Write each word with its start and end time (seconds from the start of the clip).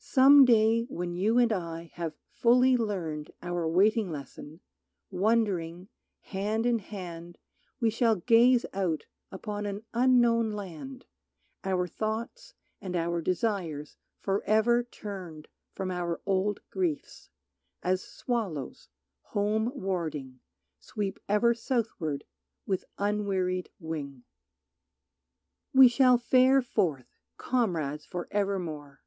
Some 0.00 0.44
day 0.44 0.82
when 0.88 1.14
you 1.14 1.38
and 1.38 1.52
I 1.52 1.92
have 1.94 2.16
fully 2.26 2.76
learned 2.76 3.30
Our 3.40 3.68
waiting 3.68 4.10
lesson, 4.10 4.58
wondering, 5.12 5.86
hand 6.22 6.66
in 6.66 6.80
hand 6.80 7.38
We 7.78 7.88
shall 7.88 8.16
gaze 8.16 8.66
out 8.72 9.06
upon 9.30 9.64
an 9.64 9.84
unknown 9.94 10.50
land, 10.50 11.06
Our 11.62 11.86
thoughts 11.86 12.54
and 12.80 12.96
our 12.96 13.20
desires 13.22 13.96
forever 14.18 14.82
turned 14.82 15.46
From 15.72 15.92
our 15.92 16.20
old 16.26 16.58
griefs, 16.70 17.30
as 17.80 18.02
swallows, 18.02 18.88
home 19.20 19.70
warding, 19.72 20.40
Sweep 20.80 21.20
ever 21.28 21.54
southward 21.54 22.24
with 22.66 22.84
unwearied 22.98 23.68
wing. 23.78 24.24
We 25.72 25.86
shall 25.86 26.18
fare 26.18 26.60
forth, 26.60 27.06
comrades 27.36 28.04
for 28.04 28.26
evermore. 28.32 29.04